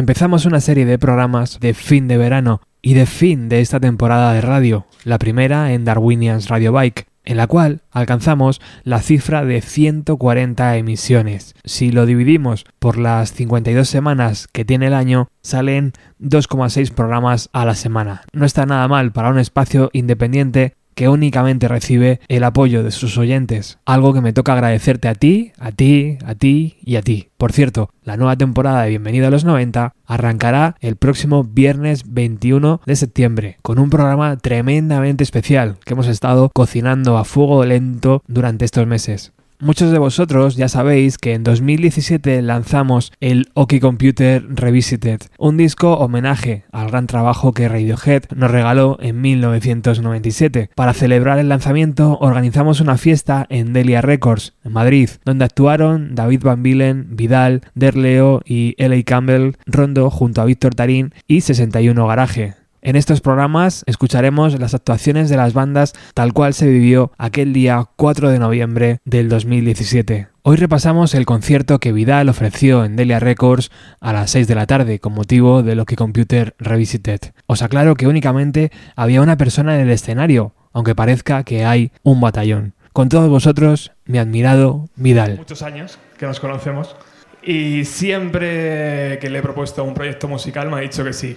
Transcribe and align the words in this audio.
empezamos 0.00 0.46
una 0.46 0.60
serie 0.60 0.86
de 0.86 0.98
programas 0.98 1.60
de 1.60 1.74
fin 1.74 2.08
de 2.08 2.16
verano 2.16 2.62
y 2.80 2.94
de 2.94 3.04
fin 3.04 3.50
de 3.50 3.60
esta 3.60 3.78
temporada 3.80 4.32
de 4.32 4.40
radio, 4.40 4.86
la 5.04 5.18
primera 5.18 5.74
en 5.74 5.84
Darwinians 5.84 6.48
Radio 6.48 6.72
Bike, 6.72 7.06
en 7.26 7.36
la 7.36 7.46
cual 7.46 7.82
alcanzamos 7.90 8.62
la 8.82 9.02
cifra 9.02 9.44
de 9.44 9.60
140 9.60 10.78
emisiones. 10.78 11.54
Si 11.64 11.92
lo 11.92 12.06
dividimos 12.06 12.64
por 12.78 12.96
las 12.96 13.34
52 13.34 13.86
semanas 13.86 14.48
que 14.50 14.64
tiene 14.64 14.86
el 14.86 14.94
año, 14.94 15.28
salen 15.42 15.92
2,6 16.18 16.92
programas 16.94 17.50
a 17.52 17.66
la 17.66 17.74
semana. 17.74 18.22
No 18.32 18.46
está 18.46 18.64
nada 18.64 18.88
mal 18.88 19.12
para 19.12 19.28
un 19.28 19.38
espacio 19.38 19.90
independiente 19.92 20.76
que 21.00 21.08
únicamente 21.08 21.66
recibe 21.66 22.20
el 22.28 22.44
apoyo 22.44 22.82
de 22.82 22.90
sus 22.90 23.16
oyentes, 23.16 23.78
algo 23.86 24.12
que 24.12 24.20
me 24.20 24.34
toca 24.34 24.52
agradecerte 24.52 25.08
a 25.08 25.14
ti, 25.14 25.52
a 25.58 25.72
ti, 25.72 26.18
a 26.26 26.34
ti 26.34 26.76
y 26.84 26.96
a 26.96 27.00
ti. 27.00 27.30
Por 27.38 27.52
cierto, 27.52 27.88
la 28.04 28.18
nueva 28.18 28.36
temporada 28.36 28.82
de 28.82 28.90
Bienvenido 28.90 29.26
a 29.26 29.30
los 29.30 29.46
90 29.46 29.94
arrancará 30.04 30.76
el 30.80 30.96
próximo 30.96 31.42
viernes 31.42 32.12
21 32.12 32.82
de 32.84 32.96
septiembre 32.96 33.56
con 33.62 33.78
un 33.78 33.88
programa 33.88 34.36
tremendamente 34.36 35.24
especial 35.24 35.78
que 35.86 35.94
hemos 35.94 36.06
estado 36.06 36.50
cocinando 36.52 37.16
a 37.16 37.24
fuego 37.24 37.64
lento 37.64 38.22
durante 38.26 38.66
estos 38.66 38.86
meses. 38.86 39.32
Muchos 39.62 39.92
de 39.92 39.98
vosotros 39.98 40.56
ya 40.56 40.70
sabéis 40.70 41.18
que 41.18 41.34
en 41.34 41.44
2017 41.44 42.40
lanzamos 42.40 43.12
el 43.20 43.50
OK 43.52 43.74
Computer 43.78 44.42
Revisited, 44.48 45.20
un 45.38 45.58
disco 45.58 45.98
homenaje 45.98 46.64
al 46.72 46.88
gran 46.88 47.06
trabajo 47.06 47.52
que 47.52 47.68
Radiohead 47.68 48.22
nos 48.34 48.50
regaló 48.50 48.96
en 49.02 49.20
1997. 49.20 50.70
Para 50.74 50.94
celebrar 50.94 51.38
el 51.38 51.50
lanzamiento 51.50 52.16
organizamos 52.22 52.80
una 52.80 52.96
fiesta 52.96 53.44
en 53.50 53.74
Delia 53.74 54.00
Records, 54.00 54.54
en 54.64 54.72
Madrid, 54.72 55.10
donde 55.26 55.44
actuaron 55.44 56.14
David 56.14 56.42
Van 56.42 56.62
Bilen, 56.62 57.14
Vidal, 57.14 57.60
Derleo 57.74 58.40
y 58.46 58.74
L.A. 58.78 59.02
Campbell, 59.02 59.56
Rondo 59.66 60.10
junto 60.10 60.40
a 60.40 60.46
Víctor 60.46 60.74
Tarín 60.74 61.12
y 61.28 61.42
61 61.42 62.06
Garaje. 62.06 62.59
En 62.82 62.96
estos 62.96 63.20
programas 63.20 63.84
escucharemos 63.86 64.58
las 64.58 64.72
actuaciones 64.72 65.28
de 65.28 65.36
las 65.36 65.52
bandas 65.52 65.92
tal 66.14 66.32
cual 66.32 66.54
se 66.54 66.66
vivió 66.66 67.12
aquel 67.18 67.52
día 67.52 67.84
4 67.96 68.30
de 68.30 68.38
noviembre 68.38 69.00
del 69.04 69.28
2017. 69.28 70.28
Hoy 70.40 70.56
repasamos 70.56 71.14
el 71.14 71.26
concierto 71.26 71.78
que 71.78 71.92
Vidal 71.92 72.30
ofreció 72.30 72.86
en 72.86 72.96
Delia 72.96 73.20
Records 73.20 73.70
a 74.00 74.14
las 74.14 74.30
6 74.30 74.48
de 74.48 74.54
la 74.54 74.66
tarde 74.66 74.98
con 74.98 75.12
motivo 75.12 75.62
de 75.62 75.74
Loki 75.74 75.94
Computer 75.94 76.54
Revisited. 76.58 77.20
Os 77.46 77.60
aclaro 77.60 77.96
que 77.96 78.06
únicamente 78.06 78.72
había 78.96 79.20
una 79.20 79.36
persona 79.36 79.74
en 79.74 79.82
el 79.82 79.90
escenario, 79.90 80.54
aunque 80.72 80.94
parezca 80.94 81.44
que 81.44 81.66
hay 81.66 81.92
un 82.02 82.22
batallón. 82.22 82.72
Con 82.94 83.10
todos 83.10 83.28
vosotros, 83.28 83.92
mi 84.06 84.16
admirado 84.16 84.88
Vidal. 84.96 85.36
Muchos 85.36 85.60
años 85.60 85.98
que 86.18 86.24
nos 86.24 86.40
conocemos 86.40 86.96
y 87.42 87.84
siempre 87.84 89.18
que 89.20 89.28
le 89.28 89.40
he 89.40 89.42
propuesto 89.42 89.84
un 89.84 89.92
proyecto 89.92 90.28
musical 90.28 90.70
me 90.70 90.76
ha 90.78 90.80
dicho 90.80 91.04
que 91.04 91.12
sí. 91.12 91.36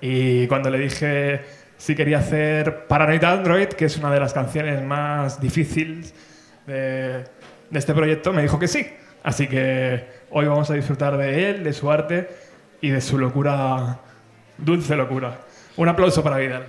Y 0.00 0.46
cuando 0.46 0.70
le 0.70 0.78
dije 0.78 1.42
si 1.78 1.94
quería 1.94 2.18
hacer 2.18 2.86
Paranoid 2.86 3.22
Android, 3.24 3.68
que 3.68 3.84
es 3.84 3.96
una 3.96 4.10
de 4.10 4.20
las 4.20 4.32
canciones 4.32 4.82
más 4.82 5.40
difíciles 5.40 6.14
de, 6.66 7.24
de 7.70 7.78
este 7.78 7.94
proyecto, 7.94 8.32
me 8.32 8.42
dijo 8.42 8.58
que 8.58 8.68
sí. 8.68 8.86
Así 9.22 9.46
que 9.46 10.04
hoy 10.30 10.46
vamos 10.46 10.70
a 10.70 10.74
disfrutar 10.74 11.16
de 11.16 11.50
él, 11.50 11.64
de 11.64 11.72
su 11.72 11.90
arte 11.90 12.28
y 12.80 12.90
de 12.90 13.00
su 13.00 13.18
locura, 13.18 14.00
dulce 14.56 14.96
locura. 14.96 15.40
Un 15.76 15.88
aplauso 15.88 16.22
para 16.22 16.38
Vidal. 16.38 16.66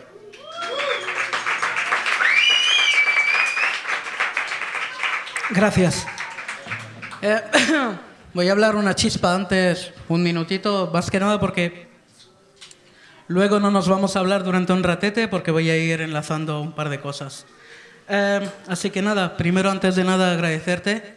Gracias. 5.52 6.06
Eh, 7.22 7.41
voy 8.34 8.50
a 8.50 8.52
hablar 8.52 8.75
una 8.75 8.94
chispa 8.94 9.34
antes, 9.34 9.94
un 10.09 10.22
minutito, 10.22 10.89
más 10.94 11.09
que 11.09 11.19
nada 11.19 11.39
porque 11.39 11.86
luego 13.28 13.59
no 13.59 13.72
nos 13.72 13.88
vamos 13.88 14.16
a 14.16 14.20
hablar 14.20 14.44
durante 14.44 14.73
un 14.73 14.83
ratete 14.83 15.28
porque 15.28 15.52
voy 15.52 15.70
a 15.70 15.78
ir 15.78 16.02
enlazando 16.02 16.61
un 16.61 16.73
par 16.73 16.89
de 16.89 17.00
cosas. 17.00 17.45
Eh, 18.09 18.50
así 18.67 18.89
que 18.89 19.02
nada, 19.02 19.35
primero 19.35 19.69
antes 19.69 19.96
de 19.96 20.03
nada 20.03 20.31
agradecerte 20.31 21.16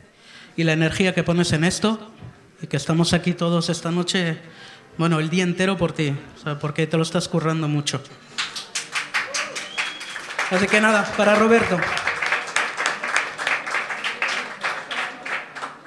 y 0.57 0.65
la 0.65 0.73
energía 0.73 1.15
que 1.15 1.23
pones 1.23 1.53
en 1.53 1.65
esto 1.65 2.13
y 2.61 2.67
que 2.67 2.77
estamos 2.77 3.13
aquí 3.13 3.33
todos 3.33 3.69
esta 3.69 3.91
noche, 3.91 4.39
bueno, 4.99 5.21
el 5.21 5.31
día 5.31 5.45
entero 5.45 5.77
por 5.77 5.93
ti, 5.93 6.15
porque 6.61 6.87
te 6.87 6.97
lo 6.97 7.03
estás 7.03 7.29
currando 7.29 7.69
mucho. 7.69 8.03
Así 10.51 10.67
que 10.67 10.81
nada, 10.81 11.05
para 11.17 11.37
Roberto. 11.37 11.79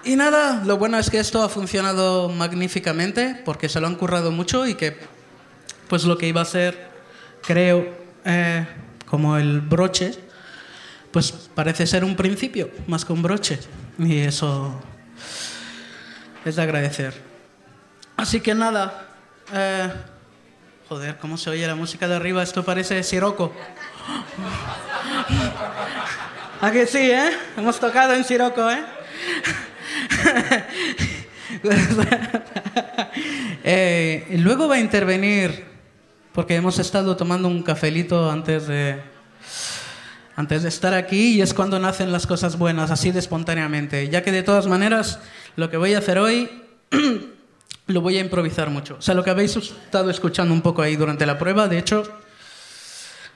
Y 0.06 0.16
nada, 0.16 0.62
lo 0.66 0.78
bueno 0.78 0.98
es 0.98 1.10
que 1.10 1.20
esto 1.20 1.44
ha 1.44 1.50
funcionado 1.50 2.30
magníficamente 2.30 3.42
porque 3.46 3.70
se 3.70 3.80
lo 3.80 3.88
han 3.88 3.96
currado 3.96 4.32
mucho 4.32 4.68
y 4.68 4.76
que 4.76 4.98
pues 5.88 6.04
lo 6.06 6.18
que 6.18 6.28
iba 6.28 6.42
a 6.42 6.46
ser, 6.46 6.88
creo, 7.42 7.94
eh, 8.26 8.66
como 9.06 9.38
el 9.38 9.62
broche, 9.62 10.14
pues 11.12 11.32
parece 11.32 11.86
ser 11.86 12.04
un 12.04 12.16
principio 12.16 12.72
más 12.88 13.06
que 13.06 13.14
un 13.14 13.22
broche. 13.22 13.60
Y 14.00 14.20
eso 14.20 14.82
es 16.46 16.56
de 16.56 16.62
agradecer. 16.62 17.14
Así 18.18 18.42
que 18.42 18.56
nada, 18.56 19.08
eh, 19.54 19.92
joder, 20.90 21.18
¿cómo 21.18 21.38
se 21.38 21.50
oye 21.50 21.68
la 21.68 21.76
música 21.76 22.08
de 22.08 22.16
arriba? 22.16 22.44
Esto 22.44 22.64
parece 22.64 23.04
Siroco. 23.04 23.54
¿A 26.62 26.72
sí, 26.72 27.12
eh? 27.12 27.32
Hemos 27.58 27.80
tocado 27.80 28.14
en 28.14 28.24
Siroco, 28.24 28.72
eh. 28.72 28.84
eh, 33.64 34.26
luego 34.40 34.68
va 34.68 34.76
a 34.76 34.80
intervenir, 34.80 35.66
porque 36.34 36.56
hemos 36.56 36.80
estado 36.80 37.16
tomando 37.16 37.48
un 37.48 37.62
cafelito 37.62 38.30
antes 38.30 38.68
de, 38.68 39.02
antes 40.36 40.64
de 40.64 40.70
estar 40.70 40.94
aquí 40.94 41.36
y 41.36 41.42
es 41.42 41.54
cuando 41.54 41.80
nacen 41.80 42.12
las 42.12 42.26
cosas 42.26 42.58
buenas, 42.58 42.92
así 42.92 43.12
de 43.12 43.20
espontáneamente. 43.20 44.10
Ya 44.10 44.24
que 44.24 44.32
de 44.32 44.44
todas 44.44 44.68
maneras, 44.68 45.20
lo 45.56 45.70
que 45.70 45.78
voy 45.78 45.94
a 45.94 46.00
hacer 46.00 46.18
hoy 46.18 46.50
lo 47.88 48.02
voy 48.02 48.18
a 48.18 48.22
improvisar 48.22 48.70
mucho. 48.70 48.96
O 48.98 49.02
sea, 49.02 49.14
lo 49.14 49.24
que 49.24 49.30
habéis 49.30 49.56
estado 49.56 50.10
escuchando 50.10 50.54
un 50.54 50.62
poco 50.62 50.82
ahí 50.82 50.96
durante 50.96 51.26
la 51.26 51.38
prueba, 51.38 51.68
de 51.68 51.78
hecho, 51.78 52.04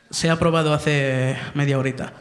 se 0.09 0.29
ha 0.29 0.39
probado 0.39 0.73
hace 0.73 1.37
media 1.53 1.77
horita. 1.77 2.13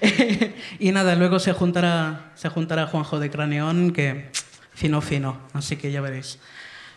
y 0.78 0.92
nada, 0.92 1.14
luego 1.16 1.38
se 1.38 1.52
juntará, 1.52 2.32
se 2.34 2.48
juntará 2.48 2.86
Juanjo 2.86 3.20
de 3.20 3.30
Craneón, 3.30 3.92
que 3.92 4.30
fino, 4.72 5.02
fino, 5.02 5.40
así 5.52 5.76
que 5.76 5.92
ya 5.92 6.00
veréis. 6.00 6.38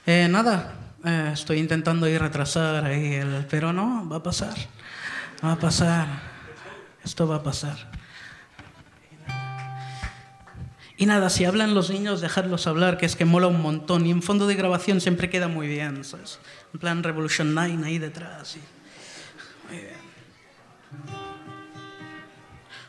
Eh, 0.06 0.28
nada, 0.30 0.85
eh, 1.06 1.32
estoy 1.34 1.60
intentando 1.60 2.08
ir 2.08 2.22
retrasar 2.22 2.86
ahí, 2.86 3.14
el, 3.14 3.46
pero 3.50 3.72
no, 3.72 4.08
va 4.10 4.18
a 4.18 4.24
pasar, 4.24 4.56
va 5.44 5.54
a 5.54 5.60
pasar, 5.60 6.08
esto 7.04 7.28
va 7.28 7.38
a 7.38 7.44
pasar. 7.44 7.78
Y 10.98 11.06
nada, 11.06 11.30
si 11.30 11.44
hablan 11.44 11.74
los 11.74 11.90
niños, 11.90 12.22
dejadlos 12.22 12.68
hablar, 12.68 12.98
que 12.98 13.06
es 13.06 13.16
que 13.16 13.26
mola 13.26 13.48
un 13.48 13.62
montón. 13.62 14.06
Y 14.06 14.12
en 14.12 14.22
fondo 14.22 14.48
de 14.48 14.56
grabación 14.56 15.02
siempre 15.02 15.30
queda 15.30 15.50
muy 15.50 15.68
bien, 15.68 16.06
¿sabes? 16.06 16.40
En 16.74 16.80
plan 16.80 17.04
Revolution 17.04 17.54
9 17.54 17.80
ahí 17.86 18.00
detrás. 18.00 18.56
Y... 18.56 19.74
Muy 19.74 19.82
bien. 19.82 19.96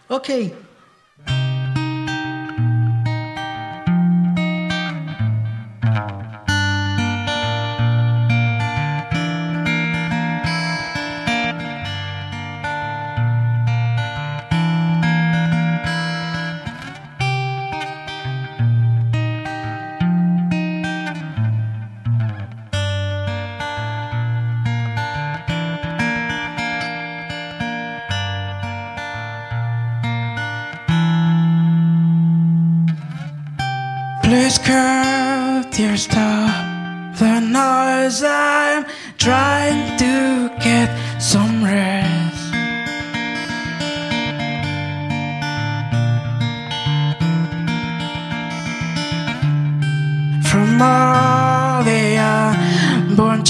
Ok. 0.09 0.29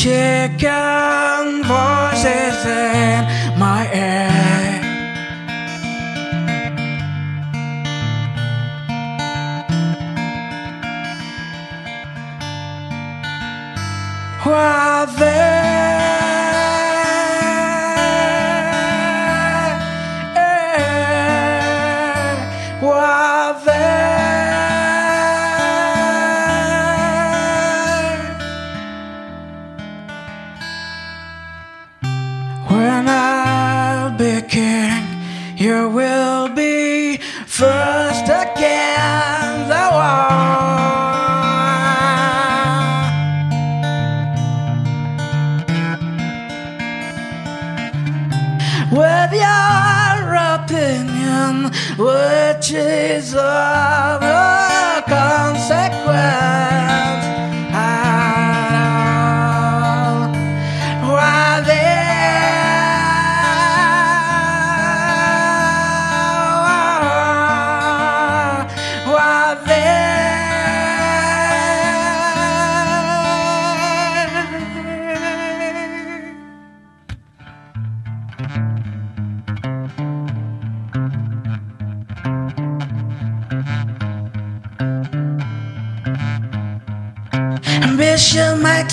Chicken 0.07 1.65
voices 1.65 2.65
in 2.65 3.59
my 3.59 3.83
head. 3.93 4.36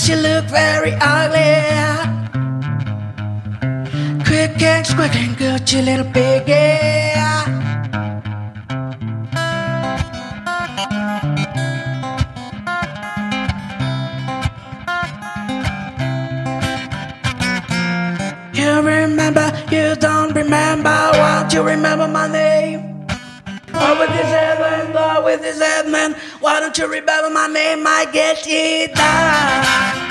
she 0.03 0.15
looked 0.17 0.49
very 0.49 0.91
ugly. 0.99 1.63
Quick 4.27 4.61
and 4.61 4.85
squick 4.85 5.15
and 5.15 5.37
good, 5.37 5.71
you 5.71 5.81
little 5.81 6.11
piggy. 6.11 7.13
You 18.59 18.81
remember, 18.81 19.47
you 19.71 19.95
don't 19.95 20.33
remember. 20.35 21.11
Won't 21.13 21.53
you 21.53 21.63
remember 21.63 22.09
my 22.09 22.27
name? 22.27 23.07
Oh, 23.73 23.99
with 23.99 24.09
his 24.09 24.29
head 24.35 24.59
man, 24.59 24.93
oh, 24.95 25.23
with 25.23 25.43
his 25.43 25.61
head 25.61 25.87
man. 25.87 26.15
Why 26.43 26.59
don't 26.59 26.77
you 26.77 26.87
remember 26.87 27.29
my 27.29 27.47
name? 27.47 27.87
I 27.87 28.03
get 28.11 28.43
it 28.45 28.93
down. 28.93 30.02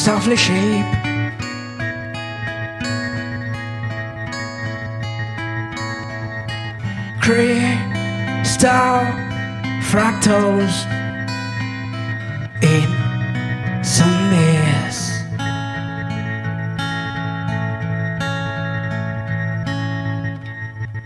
softly 0.00 0.34
shape 0.34 0.86
Crystal 7.20 9.04
fractals 9.90 10.74
in 12.62 12.88
some 13.84 14.30
mist 14.30 15.22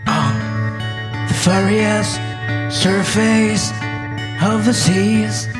on 0.07 0.33
the 1.27 1.33
furious 1.43 2.15
surface 2.73 3.71
of 4.41 4.63
the 4.63 4.73
seas. 4.73 5.54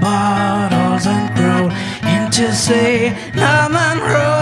bottles 0.00 1.06
and 1.06 1.34
grow 1.36 1.70
into 2.16 2.52
say, 2.52 3.10
now 3.34 3.68
I'm 3.70 4.00
Rose. 4.00 4.33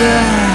Yeah. 0.00 0.49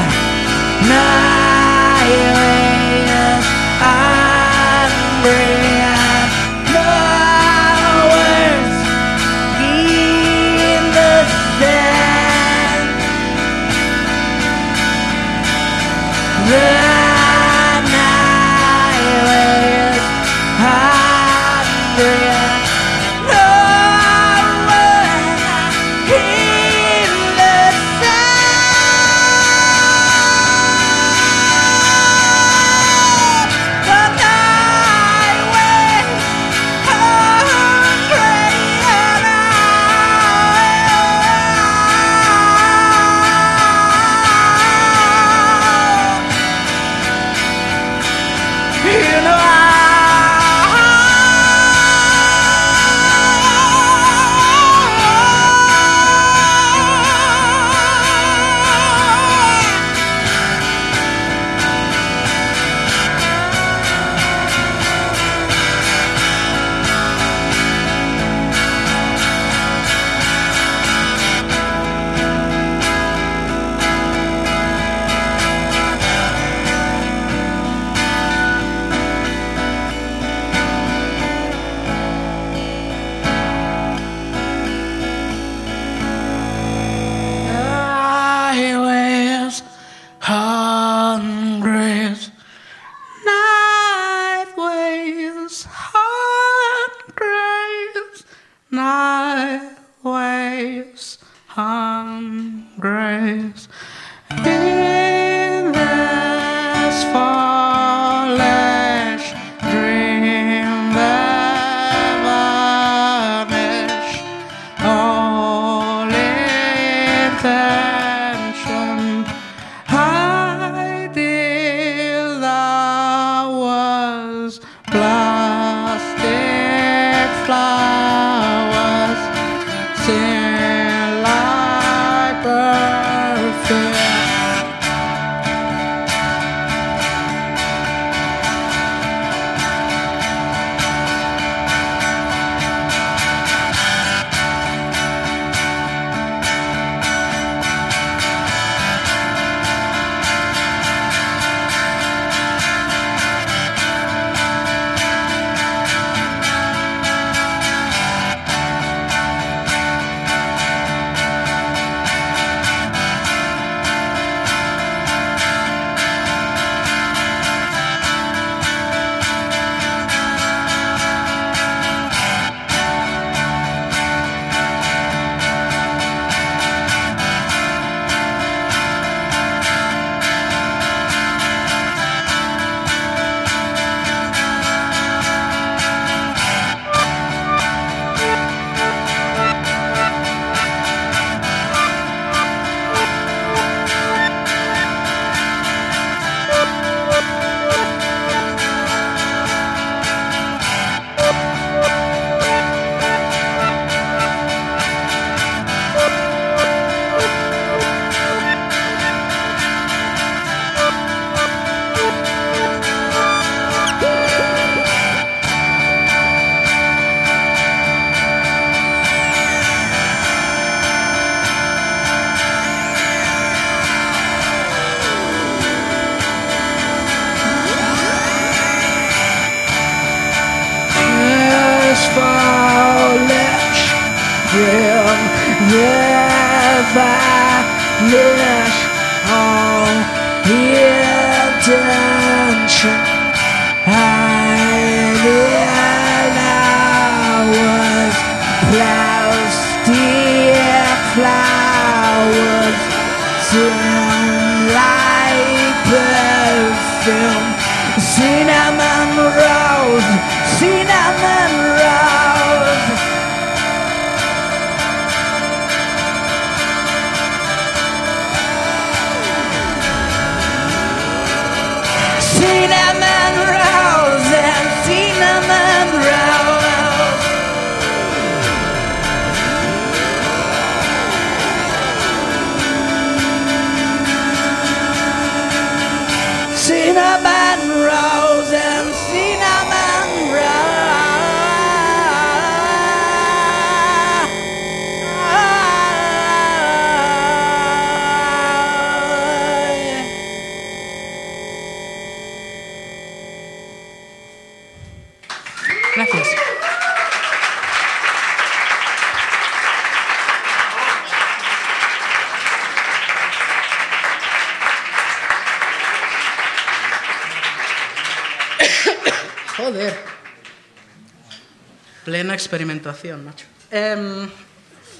Plena 322.15 322.34
experimentación, 322.34 323.25
macho. 323.25 323.45
Em, 323.69 324.30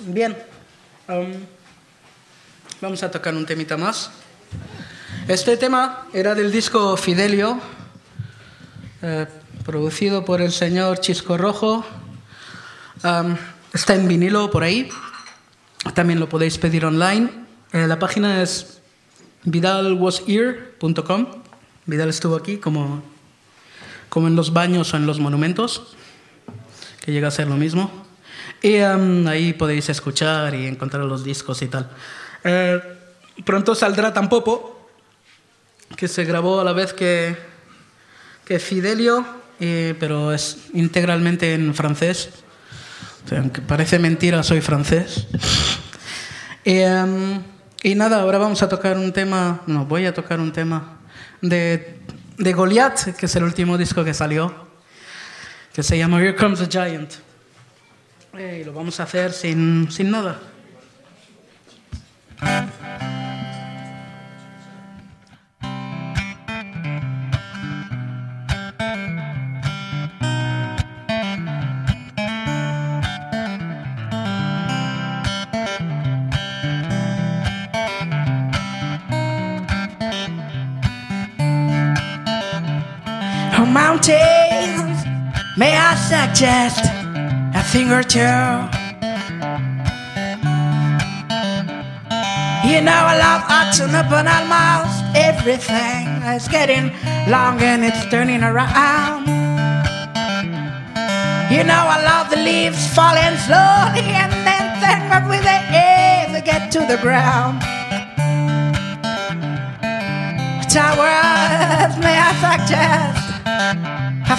bien. 0.08 0.36
Em, 1.08 1.32
vamos 2.82 3.04
a 3.04 3.10
tocar 3.10 3.34
un 3.34 3.46
temita 3.46 3.78
más. 3.78 4.12
Este 5.26 5.56
tema 5.56 6.08
era 6.12 6.36
del 6.36 6.52
disco 6.52 6.98
Fidelio, 6.98 7.62
eh, 9.02 9.28
producido 9.64 10.26
por 10.26 10.42
el 10.42 10.52
señor 10.52 11.00
Chisco 11.00 11.38
Rojo. 11.38 11.86
Am, 13.02 13.38
está 13.72 13.96
en 13.96 14.10
vinilo 14.10 14.52
por 14.52 14.64
ahí. 14.64 14.90
También 15.94 16.20
lo 16.20 16.28
podéis 16.28 16.58
pedir 16.58 16.84
online. 16.84 17.30
Eh, 17.72 17.88
la 17.88 17.98
página 17.98 18.44
es 18.44 18.82
vidalwashere.com. 19.46 21.28
Vidal 21.86 22.10
estuvo 22.10 22.36
aquí 22.36 22.58
como, 22.58 23.02
como 24.10 24.28
en 24.28 24.36
los 24.36 24.52
baños 24.52 24.94
o 24.94 24.98
en 24.98 25.06
los 25.06 25.22
monumentos, 25.22 25.96
que 27.06 27.12
llega 27.12 27.28
a 27.28 27.32
ser 27.32 27.48
lo 27.48 27.56
mismo. 27.56 27.92
Y 28.62 28.78
am, 28.80 29.28
ahí 29.28 29.54
podéis 29.54 29.90
escuchar 29.90 30.56
y 30.56 30.66
encontrar 30.66 31.06
los 31.06 31.24
discos 31.24 31.62
y 31.62 31.68
tal. 31.68 31.88
Eh, 32.44 32.82
pronto 33.46 33.76
saldrá 33.76 34.12
Tampopo, 34.12 34.90
que 35.96 36.08
se 36.08 36.26
grabó 36.26 36.60
a 36.60 36.64
la 36.64 36.74
vez 36.74 36.94
que, 36.94 37.38
que 38.44 38.58
Fidelio, 38.58 39.24
eh, 39.60 39.94
pero 40.00 40.34
es 40.34 40.58
integralmente 40.74 41.54
en 41.54 41.76
francés. 41.76 42.30
O 43.26 43.30
sea, 43.30 43.40
aunque 43.40 43.62
parece 43.62 44.00
mentira, 44.00 44.42
soy 44.42 44.62
francés. 44.62 45.28
Em, 46.64 47.44
y 47.84 47.94
nada, 47.94 48.22
ahora 48.22 48.40
vamos 48.40 48.64
a 48.64 48.70
tocar 48.70 48.98
un 48.98 49.14
tema, 49.14 49.62
no, 49.68 49.86
voy 49.86 50.08
a 50.08 50.14
tocar 50.16 50.40
un 50.40 50.52
tema 50.52 50.98
de, 51.40 52.00
de 52.40 52.54
Goliath, 52.54 53.16
que 53.16 53.28
es 53.28 53.36
el 53.36 53.44
último 53.44 53.78
disco 53.78 54.04
que 54.04 54.16
salió, 54.16 54.65
que 55.76 55.84
se 55.84 55.98
llama 55.98 56.22
Here 56.22 56.34
Comes 56.34 56.62
a 56.62 56.70
Giant. 56.70 57.16
Eh, 58.38 58.60
y 58.62 58.64
lo 58.64 58.72
vamos 58.72 58.98
a 59.02 59.04
hacer 59.04 59.34
sin, 59.34 59.92
sin 59.92 60.10
nada. 60.10 60.40
Mountains, 83.76 84.45
may 85.58 85.76
I 85.78 85.96
suggest 85.96 86.84
a 87.56 87.64
thing 87.72 87.92
or 87.92 88.04
two? 88.04 88.20
You 92.70 92.82
know 92.82 93.02
I 93.12 93.16
love 93.18 93.44
action 93.48 93.94
up 93.96 94.12
on 94.12 94.28
almost 94.28 95.04
everything. 95.16 96.08
It's 96.24 96.48
getting 96.48 96.92
long 97.30 97.62
and 97.62 97.86
it's 97.86 98.06
turning 98.10 98.44
around. 98.44 99.28
You 101.52 101.64
know 101.64 101.84
I 101.88 102.02
love 102.04 102.30
the 102.30 102.38
leaves 102.38 102.88
falling 102.94 103.38
slowly 103.48 104.12
and 104.12 104.32
then 104.46 104.66
turning 104.82 105.12
up 105.12 105.30
with 105.30 105.44
the 105.44 105.60
air 105.72 106.28
to 106.34 106.42
get 106.42 106.72
to 106.74 106.80
the 106.80 106.98
ground. 107.02 107.62
Towers, 110.70 111.98
may 112.00 112.18
I 112.20 112.32
suggest 112.44 113.25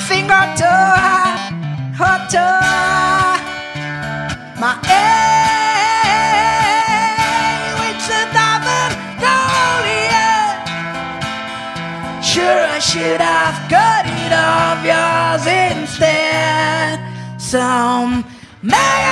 finger 0.08 0.44
to 0.62 0.72
her 2.00 2.18
to 2.34 2.46
my 4.62 4.74
aim, 5.02 6.06
which 7.80 8.06
a 8.18 8.22
diamond 8.36 8.94
Goliath. 9.22 10.62
Sure, 12.24 12.64
I 12.76 12.78
should 12.78 13.20
have 13.20 13.58
cut 13.68 14.06
it 14.22 14.32
off 14.32 14.78
yours 14.90 15.46
instead. 15.46 16.96
Some 17.40 18.24
may 18.62 19.06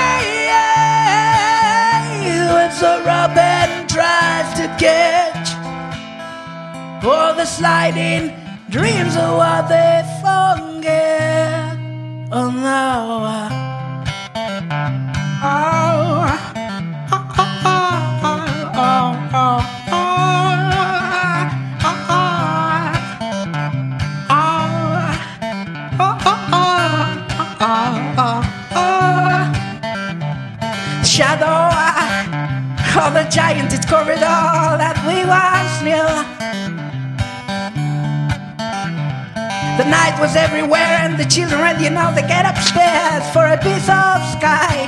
it's 2.75 2.83
a 2.83 3.03
robin 3.05 3.87
tries 3.87 4.55
to 4.55 4.67
catch 4.85 5.55
all 7.05 7.35
the 7.35 7.45
sliding 7.45 8.44
dreams 8.75 9.15
of 9.15 9.37
what 9.37 9.69
they 9.69 10.03
forget. 10.21 11.77
Oh 12.33 12.51
no. 12.51 13.23
Oh, 15.41 16.27
Shadow 31.05 31.71
of 33.07 33.13
the 33.15 33.25
giant 33.31 33.71
corridor 33.89 34.19
that 34.83 34.97
we 35.07 35.25
once 35.31 35.81
knew. 35.85 36.54
The 39.77 39.91
night 39.91 40.17
was 40.21 40.37
everywhere, 40.37 41.03
and 41.03 41.19
the 41.19 41.25
children, 41.25 41.83
you 41.83 41.91
know, 41.91 42.15
they 42.15 42.23
get 42.23 42.47
upstairs 42.47 43.27
for 43.35 43.45
a 43.45 43.59
piece 43.59 43.89
of 43.91 44.23
sky. 44.39 44.87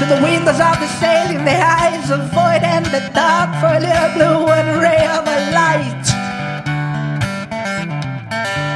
To 0.00 0.04
the 0.10 0.20
windows 0.20 0.58
of 0.58 0.76
the 0.82 0.88
sail 0.98 1.30
in 1.30 1.44
the 1.44 1.54
eyes 1.54 2.10
of 2.10 2.20
void 2.34 2.62
and 2.66 2.84
the 2.86 3.00
dark 3.14 3.54
for 3.60 3.70
a 3.78 3.80
little 3.80 4.10
blue 4.18 4.50
and 4.58 4.82
ray 4.82 5.06
of 5.06 5.22
a 5.22 5.38
light. 5.54 6.04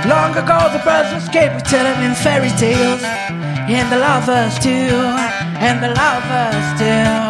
Long 0.06 0.30
ago, 0.36 0.70
the 0.72 0.78
birds 0.84 1.10
escaped, 1.20 1.56
we 1.56 1.62
tell 1.62 1.82
them 1.82 2.02
in 2.08 2.14
fairy 2.14 2.50
tales, 2.50 3.02
and 3.02 3.90
the 3.90 3.98
lovers 3.98 4.56
too, 4.60 4.94
and 5.58 5.82
the 5.82 5.90
lovers 5.90 6.78
too. 6.78 7.29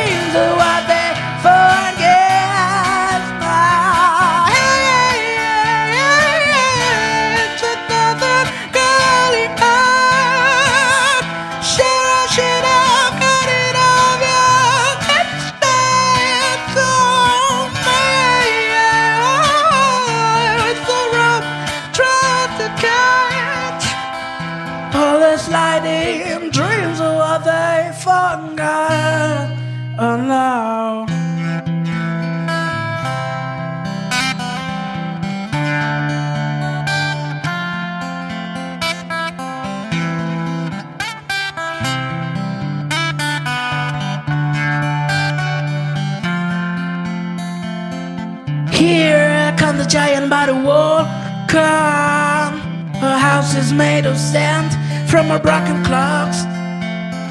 of 54.11 54.19
sand 54.19 54.69
from 55.09 55.27
her 55.31 55.39
broken 55.39 55.79
clocks. 55.87 56.43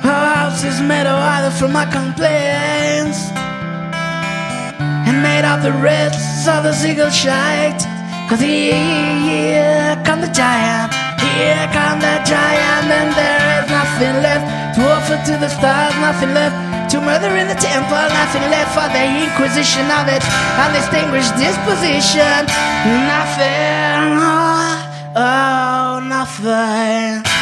Her 0.00 0.22
house 0.32 0.64
is 0.64 0.80
made 0.80 1.04
of 1.04 1.18
either 1.36 1.52
from 1.52 1.72
my 1.76 1.84
complaints 1.84 3.20
and 5.06 5.16
made 5.20 5.44
of 5.44 5.60
the 5.62 5.74
rest 5.84 6.48
of 6.48 6.64
the 6.64 6.72
seagull 6.72 7.12
shite. 7.12 7.84
Cause 8.28 8.40
here 8.40 9.92
come 10.08 10.20
the 10.24 10.32
giant, 10.32 10.96
here 11.20 11.68
come 11.76 12.00
the 12.00 12.16
giant, 12.24 12.88
and 12.88 13.10
there 13.12 13.60
is 13.60 13.68
nothing 13.68 14.16
left 14.24 14.46
to 14.76 14.80
offer 14.96 15.18
to 15.28 15.34
the 15.36 15.50
stars, 15.52 15.92
nothing 16.00 16.32
left 16.32 16.56
to 16.92 16.96
murder 17.02 17.32
in 17.36 17.46
the 17.52 17.60
temple, 17.60 18.04
nothing 18.20 18.46
left 18.48 18.72
for 18.72 18.88
the 18.96 19.04
inquisition 19.26 19.84
of 20.00 20.08
it, 20.08 20.22
undistinguished 20.64 21.36
disposition. 21.36 22.40
Nothing, 23.12 24.16
oh, 24.16 25.20
oh. 25.20 25.59
Nothing. 26.00 27.39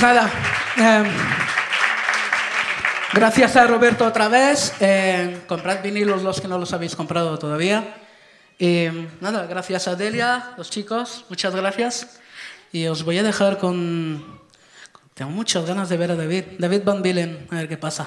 Nada, 0.00 0.30
eh, 0.78 1.04
gracias 3.12 3.54
a 3.56 3.66
Roberto 3.66 4.06
otra 4.06 4.28
vez. 4.28 4.72
Eh, 4.80 5.42
comprad 5.46 5.82
vinilos 5.82 6.22
los 6.22 6.40
que 6.40 6.48
no 6.48 6.56
los 6.56 6.72
habéis 6.72 6.96
comprado 6.96 7.38
todavía. 7.38 7.96
Y 8.58 8.86
nada, 9.20 9.44
gracias 9.44 9.88
a 9.88 9.96
Delia, 9.96 10.54
los 10.56 10.70
chicos, 10.70 11.26
muchas 11.28 11.54
gracias. 11.54 12.18
Y 12.72 12.86
os 12.86 13.02
voy 13.02 13.18
a 13.18 13.22
dejar 13.22 13.58
con... 13.58 14.40
Tengo 15.12 15.32
muchas 15.32 15.66
ganas 15.66 15.90
de 15.90 15.98
ver 15.98 16.12
a 16.12 16.16
David. 16.16 16.44
David 16.58 16.80
Van 16.82 17.02
Billen, 17.02 17.46
a 17.50 17.56
ver 17.56 17.68
qué 17.68 17.76
pasa. 17.76 18.06